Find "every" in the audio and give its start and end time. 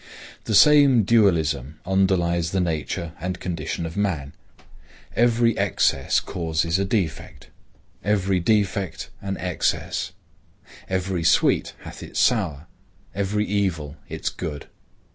5.15-5.55, 8.03-8.39, 10.89-11.23, 13.13-13.45